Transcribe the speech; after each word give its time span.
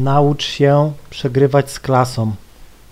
Naucz 0.00 0.44
się 0.44 0.92
przegrywać 1.10 1.70
z 1.70 1.80
klasą. 1.80 2.32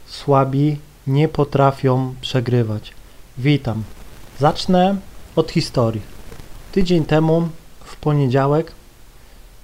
Słabi 0.06 0.78
nie 1.06 1.28
potrafią 1.28 2.14
przegrywać. 2.20 2.92
Witam. 3.38 3.82
Zacznę 4.38 4.96
od 5.36 5.50
historii. 5.50 6.02
Tydzień 6.72 7.04
temu, 7.04 7.48
w 7.84 7.96
poniedziałek, 7.96 8.72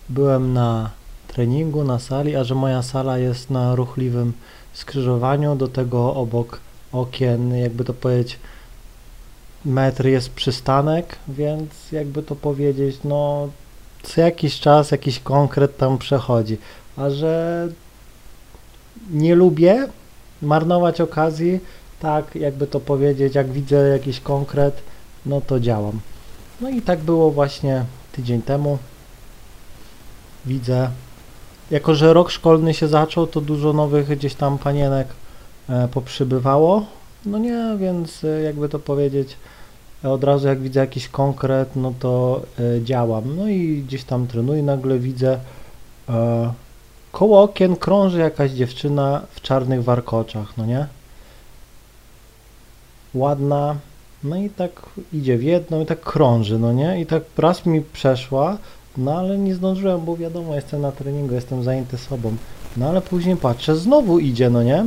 byłem 0.09 0.53
na 0.53 0.91
treningu, 1.29 1.85
na 1.85 1.99
sali, 1.99 2.37
a 2.37 2.45
że 2.45 2.55
moja 2.55 2.83
sala 2.83 3.19
jest 3.19 3.51
na 3.51 3.75
ruchliwym 3.75 4.33
skrzyżowaniu, 4.73 5.57
do 5.57 5.69
tego 5.69 6.15
obok 6.15 6.61
okien, 6.93 7.57
jakby 7.57 7.85
to 7.85 7.95
powiedzieć, 7.95 8.39
metr 9.65 10.07
jest 10.07 10.31
przystanek, 10.31 11.17
więc 11.29 11.93
jakby 11.93 12.23
to 12.23 12.37
powiedzieć, 12.37 12.99
no 13.05 13.49
co 14.03 14.21
jakiś 14.21 14.61
czas 14.61 14.91
jakiś 14.91 15.21
konkret 15.21 15.77
tam 15.77 15.99
przechodzi. 15.99 16.59
A 16.97 17.11
że 17.11 17.69
nie 19.11 19.35
lubię 19.35 19.89
marnować 20.43 21.01
okazji, 21.01 21.61
tak 22.01 22.35
jakby 22.35 22.67
to 22.67 22.81
powiedzieć, 22.81 23.35
jak 23.35 23.53
widzę 23.53 23.89
jakiś 23.89 24.21
konkret, 24.21 24.83
no 25.27 25.41
to 25.41 25.61
działam. 25.61 26.01
No 26.61 26.71
i 26.71 26.83
tak 26.83 27.01
było 27.01 27.31
właśnie 27.31 27.85
tydzień 28.13 28.43
temu. 28.43 28.79
Widzę, 30.47 30.91
jako 31.71 31.95
że 31.95 32.13
rok 32.13 32.31
szkolny 32.31 32.75
się 32.75 32.89
zaczął, 32.89 33.27
to 33.27 33.41
dużo 33.41 33.73
nowych 33.73 34.09
gdzieś 34.09 34.35
tam 34.35 34.59
panienek 34.59 35.09
e, 35.69 35.89
poprzybywało. 35.89 36.87
No 37.27 37.39
nie, 37.39 37.77
więc 37.79 38.25
e, 38.25 38.43
jakby 38.43 38.69
to 38.69 38.79
powiedzieć, 38.79 39.37
od 40.03 40.25
razu 40.25 40.49
jak 40.49 40.61
widzę 40.61 40.81
jakiś 40.81 41.09
konkret, 41.09 41.77
no 41.77 41.95
to 41.99 42.43
e, 42.59 42.83
działam. 42.85 43.37
No 43.37 43.49
i 43.49 43.83
gdzieś 43.87 44.05
tam 44.05 44.27
trenuję, 44.27 44.63
nagle 44.63 44.99
widzę 44.99 45.39
e, 46.09 46.53
koło 47.15 47.43
okien 47.43 47.77
krąży 47.77 48.19
jakaś 48.19 48.51
dziewczyna 48.51 49.23
w 49.31 49.41
czarnych 49.41 49.85
warkoczach, 49.85 50.57
no 50.57 50.67
nie? 50.67 50.87
Ładna, 53.15 53.77
no 54.25 54.37
i 54.37 54.51
tak 54.51 54.71
idzie 55.13 55.39
w 55.39 55.43
jedną 55.43 55.81
i 55.81 55.87
tak 55.87 56.01
krąży, 56.01 56.59
no 56.59 56.73
nie? 56.73 57.01
I 57.01 57.07
tak 57.07 57.23
raz 57.39 57.67
mi 57.67 57.81
przeszła, 57.81 58.59
no 58.97 59.19
ale 59.19 59.39
nie 59.39 59.55
zdążyłem, 59.55 60.05
bo 60.05 60.17
wiadomo, 60.17 60.55
jestem 60.55 60.81
na 60.81 60.93
treningu, 60.93 61.35
jestem 61.35 61.63
zajęty 61.63 61.99
sobą. 61.99 62.37
No 62.77 62.89
ale 62.89 63.01
później 63.01 63.37
patrzę, 63.37 63.77
znowu 63.77 64.19
idzie, 64.19 64.51
no 64.51 64.63
nie? 64.63 64.87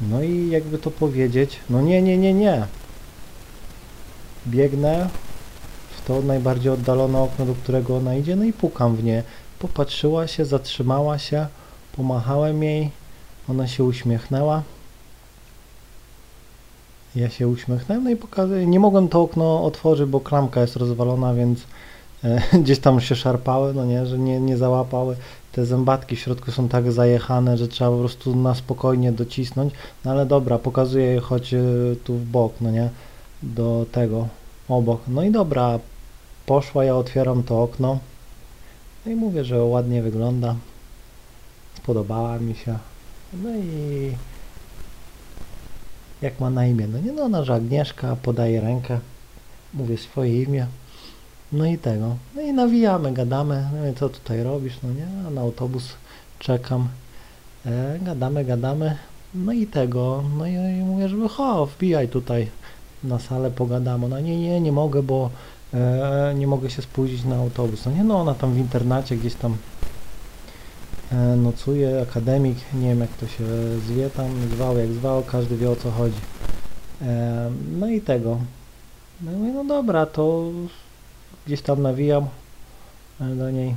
No 0.00 0.22
i 0.22 0.50
jakby 0.50 0.78
to 0.78 0.90
powiedzieć, 0.90 1.60
no 1.70 1.82
nie, 1.82 2.02
nie, 2.02 2.18
nie, 2.18 2.34
nie. 2.34 2.66
Biegnę 4.46 5.08
w 5.96 6.06
to 6.06 6.22
najbardziej 6.22 6.72
oddalone 6.72 7.20
okno, 7.20 7.46
do 7.46 7.54
którego 7.54 7.96
ona 7.96 8.16
idzie, 8.16 8.36
no 8.36 8.44
i 8.44 8.52
pukam 8.52 8.96
w 8.96 9.04
nie. 9.04 9.22
Popatrzyła 9.58 10.26
się, 10.26 10.44
zatrzymała 10.44 11.18
się, 11.18 11.46
pomachałem 11.96 12.62
jej, 12.62 12.90
ona 13.48 13.68
się 13.68 13.84
uśmiechnęła. 13.84 14.62
Ja 17.16 17.30
się 17.30 17.48
uśmiechnąłem, 17.48 18.04
no 18.04 18.10
i 18.10 18.16
pokazuję. 18.16 18.66
Nie 18.66 18.80
mogłem 18.80 19.08
to 19.08 19.22
okno 19.22 19.64
otworzyć, 19.64 20.08
bo 20.08 20.20
klamka 20.20 20.60
jest 20.60 20.76
rozwalona, 20.76 21.34
więc 21.34 21.60
e, 22.24 22.42
gdzieś 22.62 22.78
tam 22.78 23.00
się 23.00 23.16
szarpały, 23.16 23.74
no 23.74 23.84
nie, 23.84 24.06
że 24.06 24.18
nie, 24.18 24.40
nie 24.40 24.56
załapały. 24.56 25.16
Te 25.52 25.66
zębatki 25.66 26.16
w 26.16 26.20
środku 26.20 26.52
są 26.52 26.68
tak 26.68 26.92
zajechane, 26.92 27.58
że 27.58 27.68
trzeba 27.68 27.90
po 27.90 27.98
prostu 27.98 28.36
na 28.36 28.54
spokojnie 28.54 29.12
docisnąć. 29.12 29.74
No 30.04 30.10
ale 30.10 30.26
dobra, 30.26 30.58
pokazuję 30.58 31.06
je 31.06 31.20
choć 31.20 31.54
e, 31.54 31.62
tu 32.04 32.14
w 32.14 32.24
bok, 32.24 32.52
no 32.60 32.70
nie, 32.70 32.88
do 33.42 33.86
tego, 33.92 34.28
obok. 34.68 35.00
No 35.08 35.22
i 35.22 35.30
dobra, 35.30 35.78
poszła, 36.46 36.84
ja 36.84 36.96
otwieram 36.96 37.42
to 37.42 37.62
okno. 37.62 37.98
No 39.06 39.12
i 39.12 39.14
mówię, 39.14 39.44
że 39.44 39.64
ładnie 39.64 40.02
wygląda. 40.02 40.54
Spodobała 41.76 42.38
mi 42.38 42.54
się. 42.54 42.78
No 43.42 43.50
i 43.50 44.12
jak 46.22 46.40
ma 46.40 46.50
na 46.50 46.66
imię? 46.66 46.86
No 46.86 46.98
nie, 46.98 47.12
no 47.12 47.22
ona, 47.22 47.44
że 47.44 47.54
Agnieszka, 47.54 48.16
podaje 48.22 48.60
rękę, 48.60 48.98
mówię 49.74 49.98
swoje 49.98 50.42
imię. 50.42 50.66
No 51.52 51.66
i 51.66 51.78
tego. 51.78 52.16
No 52.34 52.42
i 52.42 52.52
nawijamy, 52.52 53.12
gadamy. 53.12 53.68
No 53.80 53.88
i 53.88 53.94
co 53.94 54.08
tutaj 54.08 54.42
robisz? 54.42 54.74
No 54.82 54.88
nie, 54.92 55.30
na 55.30 55.40
autobus 55.40 55.88
czekam. 56.38 56.88
E, 57.66 57.98
gadamy, 58.02 58.44
gadamy. 58.44 58.96
No 59.34 59.52
i 59.52 59.66
tego. 59.66 60.24
No 60.38 60.46
i, 60.46 60.52
i 60.52 60.84
mówię, 60.84 61.08
żeby 61.08 61.28
ho, 61.28 61.66
wbijaj 61.66 62.08
tutaj 62.08 62.48
na 63.04 63.18
salę, 63.18 63.50
pogadamy. 63.50 64.08
No 64.08 64.20
nie, 64.20 64.40
nie, 64.40 64.60
nie 64.60 64.72
mogę, 64.72 65.02
bo 65.02 65.30
e, 65.74 66.34
nie 66.36 66.46
mogę 66.46 66.70
się 66.70 66.82
spóźnić 66.82 67.24
na 67.24 67.36
autobus. 67.36 67.86
No 67.86 67.92
nie, 67.92 68.04
no 68.04 68.20
ona 68.20 68.34
tam 68.34 68.54
w 68.54 68.58
internacie 68.58 69.16
gdzieś 69.16 69.34
tam 69.34 69.56
e, 71.12 71.16
nocuje, 71.36 72.02
akademik, 72.10 72.58
nie 72.74 72.88
wiem 72.88 73.00
jak 73.00 73.10
to 73.10 73.26
się 73.26 73.44
zwie 73.86 74.10
tam, 74.10 74.26
zwał 74.54 74.78
jak 74.78 74.92
zwał, 74.92 75.22
każdy 75.22 75.56
wie 75.56 75.70
o 75.70 75.76
co 75.76 75.90
chodzi. 75.90 76.20
E, 77.02 77.50
no 77.78 77.88
i 77.88 78.00
tego. 78.00 78.38
No, 79.20 79.32
i 79.32 79.52
no 79.52 79.64
dobra, 79.64 80.06
to 80.06 80.50
gdzieś 81.46 81.62
tam 81.62 81.82
nawijam 81.82 82.26
do 83.20 83.50
niej, 83.50 83.74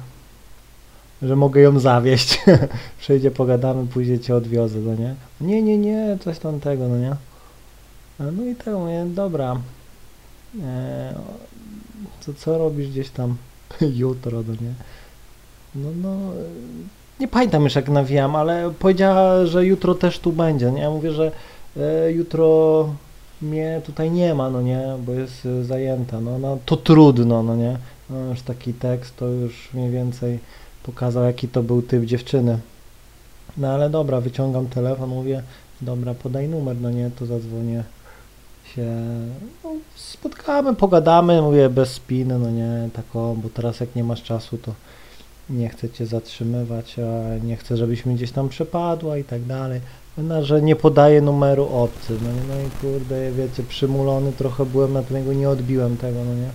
że 1.21 1.35
mogę 1.35 1.61
ją 1.61 1.79
zawieść. 1.79 2.41
Przyjdzie, 2.99 3.31
pogadamy, 3.31 3.87
później 3.87 4.19
cię 4.19 4.35
odwiozę, 4.35 4.79
no 4.79 4.95
nie? 4.95 5.15
Nie, 5.41 5.61
nie, 5.61 5.77
nie, 5.77 6.17
coś 6.23 6.39
tam 6.39 6.59
tego, 6.59 6.87
no 6.87 6.97
nie? 6.97 7.15
No 8.19 8.43
i 8.43 8.55
tak 8.55 8.73
mówię, 8.73 9.05
dobra. 9.05 9.57
Co, 12.27 12.33
co 12.33 12.57
robisz 12.57 12.89
gdzieś 12.89 13.09
tam 13.09 13.37
jutro, 13.95 14.43
no 14.47 14.53
nie? 14.53 14.73
No, 15.75 15.89
no, 16.01 16.31
nie 17.19 17.27
pamiętam 17.27 17.63
już 17.63 17.75
jak 17.75 17.89
nawijam, 17.89 18.35
ale 18.35 18.71
powiedziała, 18.79 19.45
że 19.45 19.65
jutro 19.65 19.95
też 19.95 20.19
tu 20.19 20.31
będzie, 20.31 20.71
nie? 20.71 20.81
Ja 20.81 20.89
mówię, 20.89 21.11
że 21.11 21.31
e, 21.77 22.11
jutro 22.11 22.89
mnie 23.41 23.81
tutaj 23.85 24.11
nie 24.11 24.35
ma, 24.35 24.49
no 24.49 24.61
nie, 24.61 24.81
bo 25.05 25.11
jest 25.11 25.47
zajęta, 25.61 26.21
no, 26.21 26.39
no 26.39 26.57
to 26.65 26.77
trudno, 26.77 27.43
no 27.43 27.55
nie? 27.55 27.77
No, 28.09 28.17
już 28.29 28.41
taki 28.41 28.73
tekst 28.73 29.17
to 29.17 29.27
już 29.27 29.69
mniej 29.73 29.91
więcej 29.91 30.39
pokazał, 30.83 31.23
jaki 31.23 31.47
to 31.47 31.63
był 31.63 31.81
typ 31.81 32.05
dziewczyny. 32.05 32.59
No 33.57 33.67
ale 33.67 33.89
dobra, 33.89 34.21
wyciągam 34.21 34.67
telefon, 34.67 35.09
mówię, 35.09 35.43
dobra, 35.81 36.13
podaj 36.13 36.49
numer, 36.49 36.75
no 36.81 36.91
nie, 36.91 37.11
to 37.19 37.25
zadzwonię 37.25 37.83
się, 38.75 39.01
no, 39.63 39.71
spotkamy, 39.95 40.75
pogadamy, 40.75 41.41
mówię, 41.41 41.69
bez 41.69 41.93
spiny, 41.93 42.39
no 42.39 42.51
nie, 42.51 42.89
tak 42.93 43.05
o, 43.15 43.35
bo 43.43 43.49
teraz 43.49 43.79
jak 43.79 43.95
nie 43.95 44.03
masz 44.03 44.23
czasu, 44.23 44.57
to 44.57 44.73
nie 45.49 45.69
chcę 45.69 45.89
cię 45.89 46.05
zatrzymywać, 46.05 46.95
a 46.99 47.45
nie 47.45 47.55
chcę, 47.55 47.77
żebyś 47.77 48.05
mi 48.05 48.15
gdzieś 48.15 48.31
tam 48.31 48.49
przepadła 48.49 49.17
i 49.17 49.23
tak 49.23 49.43
dalej. 49.43 49.81
No, 50.17 50.45
że 50.45 50.61
nie 50.61 50.75
podaję 50.75 51.21
numeru 51.21 51.67
obcy, 51.67 52.13
no, 52.21 52.31
nie, 52.31 52.41
no 52.49 52.67
i 52.67 52.71
kurde, 52.81 53.31
wiecie, 53.31 53.63
przymulony 53.63 54.31
trochę 54.31 54.65
byłem 54.65 54.93
na 54.93 55.03
tego, 55.03 55.33
nie 55.33 55.49
odbiłem 55.49 55.97
tego, 55.97 56.19
no 56.25 56.35
nie. 56.35 56.49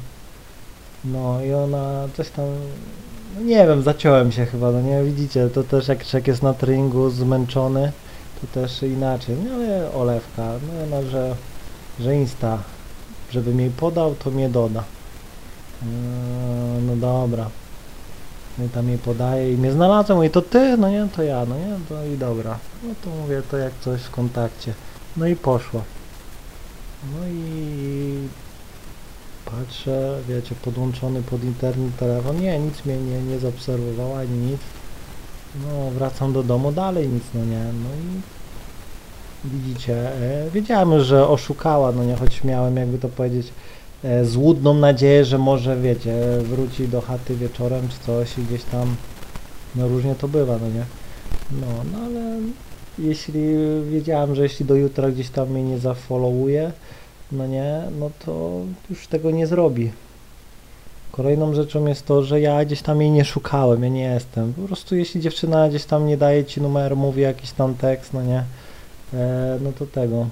No 1.05 1.45
i 1.45 1.53
ona 1.53 2.09
coś 2.17 2.31
tam, 2.31 2.45
no 3.37 3.43
nie 3.45 3.67
wiem, 3.67 3.83
zaciąłem 3.83 4.33
się 4.33 4.47
chyba, 4.47 4.71
no 4.71 4.81
nie, 4.81 5.03
widzicie, 5.05 5.49
to 5.49 5.63
też 5.63 5.89
jak 5.89 6.07
człowiek 6.07 6.27
jest 6.27 6.43
na 6.43 6.55
treningu 6.55 7.11
zmęczony, 7.11 7.93
to 8.41 8.61
też 8.61 8.83
inaczej, 8.83 9.37
no 9.45 9.55
ale 9.55 9.93
olewka, 9.95 10.43
no 10.43 10.85
ona, 10.85 11.11
że, 11.11 11.35
że 12.01 12.17
insta, 12.17 12.59
żebym 13.31 13.61
jej 13.61 13.71
podał, 13.71 14.15
to 14.15 14.31
mnie 14.31 14.49
doda. 14.49 14.85
Eee, 15.83 16.83
No 16.87 16.97
dobra. 16.97 17.51
No 18.59 18.65
i 18.65 18.69
tam 18.69 18.89
jej 18.89 18.99
podaje 18.99 19.53
i 19.53 19.57
mnie 19.57 19.73
znalazłem, 19.73 20.19
mówię, 20.19 20.31
to 20.31 20.43
ty? 20.43 20.77
No 20.77 20.89
nie, 20.89 21.09
to 21.17 21.23
ja, 21.23 21.45
no 21.47 21.59
nie, 21.59 21.79
to 21.89 22.07
i 22.07 22.19
dobra. 22.19 22.59
No 22.83 22.95
to 23.05 23.11
mówię, 23.11 23.43
to 23.51 23.57
jak 23.57 23.73
coś 23.81 24.01
w 24.01 24.11
kontakcie. 24.11 24.75
No 25.17 25.27
i 25.27 25.37
poszło. 25.37 25.83
No 27.13 27.27
i 27.29 28.29
patrzę, 29.45 30.19
wiecie, 30.29 30.55
podłączony 30.63 31.23
pod 31.23 31.45
internet 31.45 31.97
telefon, 31.97 32.41
nie, 32.41 32.59
nic 32.59 32.85
mnie 32.85 32.97
nie, 32.97 33.23
nie 33.23 33.39
zaobserwowała, 33.39 34.19
ani 34.19 34.39
nic. 34.39 34.61
No, 35.67 35.91
wracam 35.91 36.33
do 36.33 36.43
domu, 36.43 36.73
dalej 36.73 37.09
nic, 37.09 37.25
no 37.35 37.45
nie, 37.45 37.65
no 37.65 37.89
i 37.95 38.21
widzicie, 39.45 39.95
e, 39.95 40.51
wiedziałem, 40.51 41.01
że 41.01 41.29
oszukała, 41.29 41.93
no 41.93 42.05
nie, 42.05 42.17
choć 42.17 42.45
miałem, 42.45 42.77
jakby 42.77 42.99
to 42.99 43.09
powiedzieć, 43.09 43.53
e, 44.05 44.25
złudną 44.25 44.75
nadzieję, 44.75 45.25
że 45.25 45.39
może, 45.39 45.81
wiecie, 45.81 46.15
wróci 46.43 46.89
do 46.89 47.01
chaty 47.01 47.37
wieczorem 47.37 47.89
czy 47.89 47.99
coś 48.07 48.39
i 48.39 48.43
gdzieś 48.43 48.65
tam, 48.65 48.97
no 49.75 49.89
różnie 49.89 50.15
to 50.15 50.29
bywa, 50.29 50.59
no 50.59 50.69
nie. 50.69 50.85
No, 51.61 51.67
no 51.93 51.99
ale 52.05 52.37
jeśli 52.99 53.43
wiedziałem, 53.91 54.35
że 54.35 54.43
jeśli 54.43 54.67
do 54.67 54.75
jutra 54.75 55.11
gdzieś 55.11 55.31
tam 55.31 55.49
mnie 55.49 55.63
nie 55.63 55.79
zafollowuje, 55.79 56.73
no 57.33 57.47
nie, 57.47 57.83
no 57.99 58.11
to 58.27 58.61
już 58.91 59.07
tego 59.07 59.31
nie 59.31 59.47
zrobi. 59.47 59.91
Kolejną 61.13 61.55
rzeczą 61.55 61.87
jest 61.87 62.07
to, 62.07 62.23
że 62.23 62.41
ja 62.41 62.65
gdzieś 62.65 62.83
tam 62.83 63.01
jej 63.01 63.11
nie 63.11 63.25
szukałem, 63.25 63.83
ja 63.83 63.89
nie 63.89 64.05
jestem. 64.05 64.53
Po 64.53 64.63
prostu 64.63 64.97
jeśli 64.97 65.21
dziewczyna 65.21 65.69
gdzieś 65.69 65.85
tam 65.85 66.07
nie 66.07 66.17
daje 66.17 66.45
ci 66.45 66.61
numeru, 66.61 66.97
mówi 66.97 67.23
jakiś 67.23 67.51
tam 67.51 67.75
tekst, 67.75 68.13
no 68.13 68.23
nie, 68.23 68.45
no 69.61 69.73
to 69.73 69.87
tego. 69.87 70.27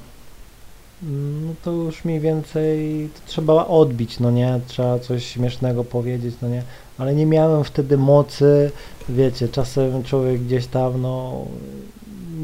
no 1.43 1.55
to 1.63 1.73
już 1.73 2.05
mniej 2.05 2.21
więcej 2.21 3.09
trzeba 3.27 3.67
odbić, 3.67 4.21
no 4.21 4.31
nie, 4.31 4.61
trzeba 4.67 4.99
coś 4.99 5.27
śmiesznego 5.27 5.85
powiedzieć, 5.85 6.35
no 6.43 6.49
nie, 6.49 6.63
ale 6.99 7.15
nie 7.15 7.27
miałem 7.27 7.65
wtedy 7.65 7.97
mocy, 7.97 8.71
wiecie, 9.09 9.49
czasem 9.49 10.03
człowiek 10.03 10.43
gdzieś 10.43 10.67
tam, 10.67 11.03
no, 11.03 11.45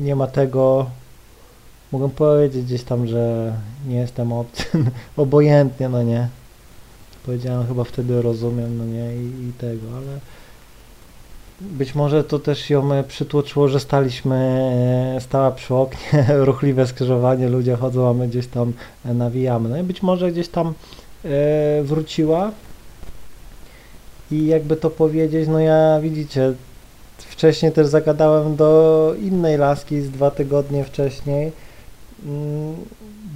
nie 0.01 0.17
ma 0.17 0.27
tego, 0.27 0.91
mogę 1.93 2.09
powiedzieć 2.09 2.65
gdzieś 2.65 2.83
tam, 2.83 3.07
że 3.07 3.53
nie 3.89 3.97
jestem 3.97 4.33
obcy, 4.33 4.65
obojętnie, 5.17 5.89
no 5.89 6.03
nie, 6.03 6.29
powiedziałem 7.27 7.67
chyba 7.67 7.85
wtedy 7.85 8.23
rozumiem, 8.23 8.79
no 8.79 8.85
nie, 8.85 9.17
i, 9.17 9.49
i 9.49 9.53
tego, 9.53 9.87
ale 9.97 10.21
być 11.61 11.95
może 11.95 12.25
to 12.25 12.39
też 12.39 12.71
ją 12.71 12.93
e, 12.93 13.05
przytłoczyło, 13.05 13.69
że 13.69 13.81
staliśmy, 13.81 14.37
e, 15.17 15.21
stała 15.21 15.51
przy 15.51 15.75
oknie, 15.75 16.27
ruchliwe 16.49 16.87
skrzyżowanie, 16.87 17.49
ludzie 17.49 17.77
chodzą, 17.77 18.11
a 18.11 18.13
my 18.13 18.29
gdzieś 18.29 18.47
tam 18.47 18.73
e, 19.05 19.15
nawijamy. 19.15 19.69
No 19.69 19.79
i 19.79 19.83
być 19.83 20.03
może 20.03 20.33
gdzieś 20.33 20.49
tam 20.49 20.75
wróciła 21.83 22.51
i 24.31 24.47
jakby 24.47 24.77
to 24.77 24.91
powiedzieć, 24.91 25.49
no 25.49 25.61
ja 25.61 26.01
widzicie, 26.01 26.53
wcześniej 27.19 27.73
też 27.73 27.87
zagadałem 27.87 28.57
do 28.57 29.15
innej 29.21 29.59
laski 29.59 30.01
z 30.01 30.11
dwa 30.11 30.31
tygodnie 30.31 30.85
wcześniej, 30.85 31.53
mm, 32.27 32.77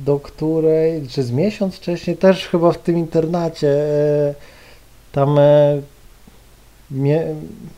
do 0.05 0.21
której, 0.21 1.09
czy 1.09 1.23
z 1.23 1.31
miesiąc 1.31 1.77
wcześniej, 1.77 2.17
też 2.17 2.49
chyba 2.49 2.73
w 2.73 2.79
tym 2.79 2.99
internacie, 2.99 3.75
tam 5.13 5.39
mnie, 6.91 7.27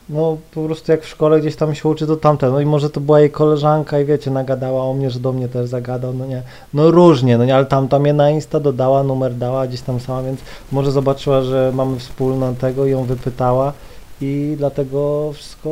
no 0.09 0.37
po 0.55 0.65
prostu 0.65 0.93
jak 0.93 1.03
w 1.03 1.09
szkole 1.09 1.41
gdzieś 1.41 1.57
tam 1.57 1.75
się 1.75 1.89
uczy, 1.89 2.07
to 2.07 2.17
tamte, 2.17 2.51
no 2.51 2.61
i 2.61 2.67
może 2.67 2.91
to 2.91 3.01
była 3.01 3.21
jej 3.21 3.31
koleżanka 3.31 4.01
i 4.01 4.05
wiecie, 4.05 4.31
nagadała 4.31 4.85
o 4.85 4.95
mnie, 4.95 5.11
że 5.11 5.21
do 5.21 5.33
mnie 5.33 5.49
też 5.49 5.69
zagadał, 5.69 6.15
no 6.15 6.27
nie, 6.27 6.43
no 6.75 6.91
różnie, 6.91 7.39
no 7.39 7.45
nie, 7.45 7.55
ale 7.55 7.67
tamta 7.67 7.99
mnie 7.99 8.13
na 8.13 8.31
Insta 8.31 8.61
dodała, 8.61 9.03
numer 9.03 9.35
dała 9.35 9.67
gdzieś 9.67 9.81
tam 9.81 10.01
sama, 10.01 10.23
więc 10.23 10.41
może 10.73 10.93
zobaczyła, 10.93 11.43
że 11.43 11.73
mamy 11.75 11.99
wspólną 11.99 12.55
tego 12.55 12.87
i 12.87 12.91
ją 12.91 13.05
wypytała 13.05 13.73
i 14.21 14.55
dlatego 14.59 15.31
wszystko 15.33 15.69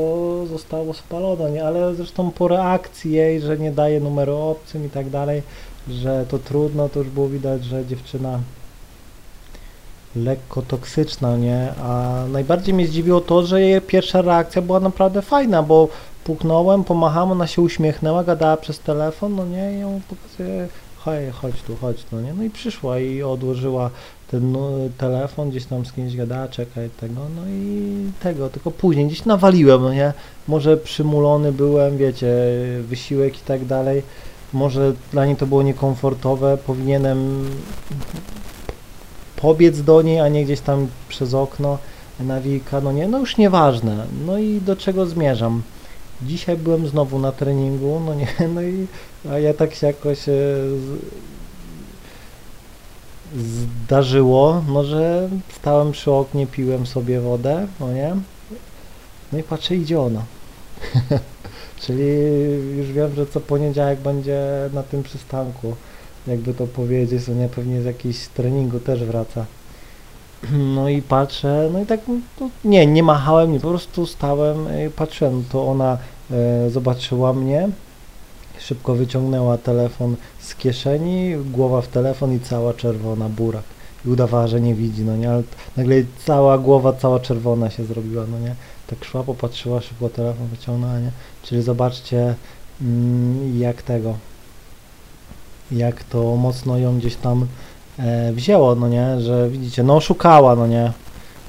zostało 0.51 0.95
spalone, 0.95 1.51
nie, 1.51 1.67
ale 1.67 1.95
zresztą 1.95 2.31
po 2.31 2.49
reakcji 2.49 3.13
jej, 3.13 3.41
że 3.41 3.59
nie 3.59 3.73
daje 3.73 4.01
numeru 4.01 4.37
obcym 4.37 4.87
i 4.87 4.91
tak 4.91 5.11
dalej, 5.11 5.43
że 5.89 6.25
to 6.29 6.39
trudno, 6.39 6.89
to 6.89 6.99
już 6.99 7.09
było 7.09 7.29
widać, 7.29 7.65
że 7.65 7.87
dziewczyna 7.87 8.41
lekko 10.17 10.63
toksyczna, 10.63 11.37
nie? 11.37 11.73
A 11.83 12.23
najbardziej 12.33 12.75
mnie 12.75 12.87
zdziwiło 12.87 13.21
to, 13.21 13.47
że 13.47 13.61
jej 13.63 13.81
pierwsza 13.81 14.23
reakcja 14.23 14.63
była 14.63 14.81
naprawdę 14.81 15.23
fajna, 15.23 15.63
bo 15.63 15.89
puknąłem, 16.25 16.85
pomachałem, 16.85 17.33
ona 17.33 17.47
się 17.47 17.63
uśmiechnęła, 17.63 18.25
gadała 18.25 18.57
przez 18.57 18.79
telefon, 18.79 19.35
no 19.35 19.47
nie, 19.47 19.73
i 19.77 19.81
ją 19.81 20.01
pokazuje, 20.09 20.69
hej, 21.05 21.31
chodź 21.31 21.63
tu, 21.67 21.77
chodź, 21.77 22.05
no 22.13 22.21
nie, 22.21 22.35
no 22.35 22.43
i 22.43 22.51
przyszła 22.51 22.99
i 22.99 23.23
odłożyła 23.23 23.91
ten 24.31 24.57
telefon, 24.99 25.51
gdzieś 25.51 25.67
tam 25.67 25.87
z 25.87 25.93
kimś 25.93 26.17
gadała, 26.17 26.49
czekaj 26.49 26.91
tego, 27.01 27.21
no 27.37 27.43
i 27.49 28.11
tego, 28.23 28.49
tylko 28.49 28.71
później 28.71 29.07
gdzieś 29.07 29.25
nawaliłem, 29.25 29.83
no 29.83 29.95
nie, 29.95 30.13
może 30.49 30.77
przymulony 30.77 31.53
byłem, 31.53 31.97
wiecie, 31.97 32.33
wysiłek 32.81 33.37
i 33.37 33.45
tak 33.45 33.65
dalej, 33.65 34.03
może 34.53 34.93
dla 35.13 35.27
niej 35.27 35.37
to 35.37 35.47
było 35.47 35.63
niekomfortowe, 35.63 36.59
powinienem 36.67 37.47
pobiec 39.43 39.83
do 39.83 40.03
niej, 40.03 40.21
a 40.21 40.29
nie 40.29 40.45
gdzieś 40.45 40.61
tam 40.61 40.89
przez 41.09 41.35
okno 41.35 41.79
nawika, 42.21 42.81
no 42.81 42.93
nie, 42.93 43.09
no 43.09 43.19
już 43.19 43.37
nieważne. 43.37 44.07
No 44.27 44.39
i 44.39 44.61
do 44.61 44.77
czego 44.77 45.07
zmierzam? 45.07 45.63
Dzisiaj 46.23 46.57
byłem 46.57 46.89
znowu 46.89 47.19
na 47.19 47.33
treningu, 47.33 48.01
no 48.07 48.15
nie, 48.15 48.27
no 48.55 48.63
i 48.63 48.87
a 49.31 49.39
ja 49.39 49.55
tak 49.55 49.75
się 49.75 49.87
jakoś 49.87 50.29
e, 50.29 50.33
zdarzyło, 53.37 54.65
no 54.69 54.85
że 54.85 55.29
stałem 55.57 55.93
przy 55.93 56.11
oknie, 56.11 56.47
piłem 56.47 56.87
sobie 56.87 57.21
wodę, 57.21 57.67
no 57.81 57.93
nie, 57.93 58.17
no 59.33 59.39
i 59.39 59.43
patrzę, 59.43 59.77
idzie 59.77 60.01
ona. 60.01 60.23
Czyli 61.81 62.09
już 62.77 62.93
wiem, 62.93 63.15
że 63.15 63.27
co 63.27 63.41
poniedziałek 63.41 64.01
będzie 64.01 64.41
na 64.73 64.83
tym 64.83 65.03
przystanku 65.03 65.77
jakby 66.31 66.55
to 66.55 66.67
powiedzieć, 66.67 67.25
to 67.25 67.33
nie 67.33 67.49
pewnie 67.49 67.83
z 67.83 67.85
jakiejś 67.85 68.29
treningu 68.29 68.81
też 68.81 69.05
wraca. 69.05 69.47
No 70.75 70.89
i 70.89 71.03
patrzę, 71.03 71.71
no 71.73 71.81
i 71.83 71.87
tak, 71.87 72.01
no, 72.41 72.51
nie, 72.65 72.87
nie 72.87 73.03
machałem, 73.03 73.53
nie, 73.53 73.61
po 73.61 73.69
prostu 73.69 74.07
stałem 74.07 74.67
i 74.87 74.91
patrzyłem, 74.91 75.45
to 75.53 75.69
ona 75.69 75.99
e, 76.31 76.71
zobaczyła 76.71 77.33
mnie, 77.33 77.69
szybko 78.59 78.95
wyciągnęła 78.95 79.59
telefon 79.59 80.17
z 80.41 80.55
kieszeni, 80.55 81.37
głowa 81.37 81.81
w 81.81 81.89
telefon 81.89 82.35
i 82.35 82.41
cała 82.41 82.75
czerwona 82.75 83.29
burak. 83.29 83.63
I 84.07 84.09
udawała, 84.09 84.47
że 84.47 84.61
nie 84.61 84.75
widzi, 84.75 85.03
no 85.03 85.17
nie, 85.17 85.31
ale 85.31 85.43
nagle 85.77 85.97
cała 86.27 86.59
głowa, 86.59 86.93
cała 86.93 87.21
czerwona 87.21 87.71
się 87.71 87.85
zrobiła, 87.85 88.25
no 88.33 88.39
nie. 88.39 88.55
Tak 88.87 89.05
szła, 89.05 89.23
popatrzyła, 89.23 89.81
szybko 89.81 90.09
telefon 90.09 90.47
wyciągnęła, 90.47 90.99
nie. 90.99 91.11
Czyli 91.43 91.63
zobaczcie, 91.63 92.35
mm, 92.81 93.61
jak 93.61 93.83
tego, 93.83 94.15
jak 95.73 96.05
to 96.05 96.37
mocno 96.37 96.79
ją 96.79 96.99
gdzieś 96.99 97.17
tam 97.17 97.47
e, 97.99 98.33
wzięło, 98.33 98.75
no 98.75 98.89
nie, 98.89 99.21
że 99.21 99.51
widzicie, 99.51 99.83
no 99.83 99.97
oszukała, 99.97 100.57
no 100.57 100.67
nie, 100.67 100.93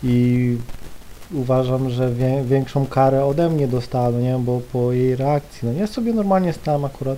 i 0.03 0.57
uważam, 1.33 1.89
że 1.89 2.13
wie, 2.13 2.43
większą 2.43 2.85
karę 2.85 3.25
ode 3.25 3.49
mnie 3.49 3.67
dostała, 3.67 4.09
no 4.09 4.19
nie, 4.19 4.37
bo 4.39 4.61
po 4.73 4.91
jej 4.91 5.15
reakcji, 5.15 5.67
no 5.67 5.73
nie, 5.73 5.87
sobie 5.87 6.13
normalnie 6.13 6.53
stałem 6.53 6.85
akurat, 6.85 7.17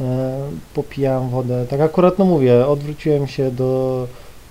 e, 0.00 0.38
popijałem 0.74 1.28
wodę, 1.28 1.66
tak 1.70 1.80
akurat, 1.80 2.18
no 2.18 2.24
mówię, 2.24 2.66
odwróciłem 2.66 3.26
się 3.26 3.50
do, 3.50 4.06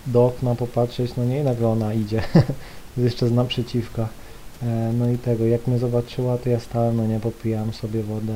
do 0.08 0.26
okna 0.26 0.56
popatrzeć, 0.56 1.16
no 1.18 1.26
nie, 1.26 1.40
i 1.40 1.44
nagle 1.44 1.68
ona 1.68 1.94
idzie, 1.94 2.22
jeszcze 2.98 3.28
z 3.28 3.32
naprzeciwka, 3.32 4.08
e, 4.64 4.94
no 5.00 5.10
i 5.10 5.18
tego, 5.18 5.46
jak 5.46 5.68
mnie 5.68 5.80
zobaczyła, 5.80 6.38
to 6.38 6.50
ja 6.50 6.60
stałem, 6.60 6.98
no 6.98 7.08
nie, 7.08 7.20
popijałem 7.20 7.74
sobie 7.74 8.04
wodę, 8.04 8.34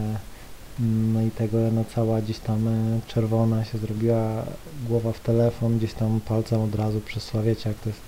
no 0.80 1.22
i 1.22 1.32
tego 1.32 1.58
no 1.58 1.84
cała 1.96 2.22
gdzieś 2.22 2.40
tam 2.40 2.68
e, 2.68 3.00
czerwona 3.08 3.66
się 3.66 3.78
zrobiła, 3.78 4.44
głowa 4.90 5.12
w 5.12 5.20
telefon, 5.20 5.78
gdzieś 5.78 5.94
tam 5.94 6.20
palcem 6.28 6.62
od 6.62 6.76
razu 6.76 7.02
przesła, 7.02 7.42
wiecie 7.42 7.70
jak 7.70 7.80
to 7.80 7.90
jest. 7.90 8.02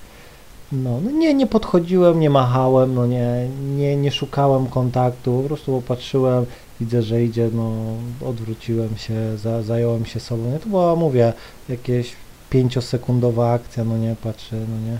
No, 0.72 1.02
no 1.02 1.12
nie, 1.12 1.34
nie 1.34 1.48
podchodziłem, 1.48 2.20
nie 2.20 2.30
machałem, 2.30 2.96
no 2.96 3.06
nie, 3.06 3.50
nie, 3.78 3.96
nie 3.96 4.12
szukałem 4.12 4.68
kontaktu, 4.68 5.40
po 5.42 5.48
prostu 5.48 5.82
popatrzyłem, 5.82 6.46
widzę, 6.80 7.02
że 7.02 7.24
idzie, 7.24 7.50
no 7.54 7.72
odwróciłem 8.30 8.98
się, 8.98 9.38
za, 9.38 9.64
zająłem 9.64 10.06
się 10.06 10.20
sobą, 10.20 10.52
nie, 10.52 10.60
to 10.60 10.70
była, 10.70 10.96
mówię, 10.96 11.34
jakieś 11.70 12.16
pięciosekundowa 12.50 13.54
akcja, 13.54 13.84
no 13.84 13.98
nie, 13.98 14.16
patrzę, 14.24 14.56
no 14.56 14.92
nie, 14.92 14.98